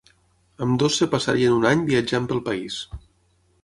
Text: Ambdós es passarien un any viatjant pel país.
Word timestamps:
Ambdós 0.67 0.97
es 1.07 1.13
passarien 1.13 1.55
un 1.59 1.69
any 1.75 1.87
viatjant 1.93 2.29
pel 2.35 2.45
país. 2.53 2.85